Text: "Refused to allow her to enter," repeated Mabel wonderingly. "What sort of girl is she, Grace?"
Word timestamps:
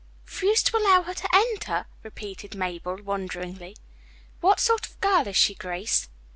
"Refused 0.25 0.65
to 0.65 0.77
allow 0.77 1.03
her 1.03 1.13
to 1.13 1.29
enter," 1.31 1.85
repeated 2.01 2.55
Mabel 2.55 2.95
wonderingly. 3.03 3.77
"What 4.39 4.59
sort 4.59 4.87
of 4.87 4.99
girl 4.99 5.27
is 5.27 5.37
she, 5.37 5.53
Grace?" 5.53 6.09